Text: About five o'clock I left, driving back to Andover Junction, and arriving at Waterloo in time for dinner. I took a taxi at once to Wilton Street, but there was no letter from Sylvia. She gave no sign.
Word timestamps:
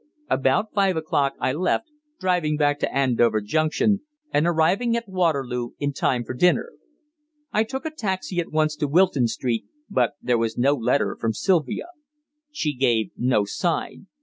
About 0.31 0.73
five 0.73 0.97
o'clock 0.97 1.35
I 1.39 1.53
left, 1.53 1.91
driving 2.19 2.57
back 2.57 2.79
to 2.79 2.91
Andover 2.91 3.39
Junction, 3.39 4.01
and 4.33 4.47
arriving 4.47 4.97
at 4.97 5.07
Waterloo 5.07 5.73
in 5.77 5.93
time 5.93 6.23
for 6.23 6.33
dinner. 6.33 6.71
I 7.53 7.63
took 7.63 7.85
a 7.85 7.91
taxi 7.91 8.39
at 8.39 8.51
once 8.51 8.75
to 8.77 8.87
Wilton 8.87 9.27
Street, 9.27 9.65
but 9.91 10.13
there 10.19 10.39
was 10.39 10.57
no 10.57 10.73
letter 10.73 11.15
from 11.21 11.33
Sylvia. 11.33 11.85
She 12.51 12.73
gave 12.75 13.11
no 13.15 13.45
sign. 13.45 14.07